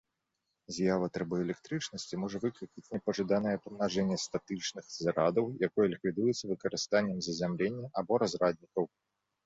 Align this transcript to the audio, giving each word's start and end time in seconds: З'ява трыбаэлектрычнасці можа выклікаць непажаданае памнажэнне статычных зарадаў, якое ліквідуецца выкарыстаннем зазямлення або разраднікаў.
З'ява 0.77 1.09
трыбаэлектрычнасці 1.17 2.19
можа 2.23 2.37
выклікаць 2.45 2.89
непажаданае 2.95 3.53
памнажэнне 3.67 4.17
статычных 4.25 4.85
зарадаў, 5.05 5.45
якое 5.71 5.87
ліквідуецца 5.95 6.43
выкарыстаннем 6.57 7.17
зазямлення 7.31 7.85
або 8.03 8.13
разраднікаў. 8.27 8.95